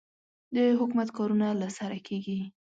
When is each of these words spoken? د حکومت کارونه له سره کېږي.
د 0.55 0.57
حکومت 0.79 1.09
کارونه 1.17 1.47
له 1.61 1.67
سره 1.77 1.97
کېږي. 2.07 2.39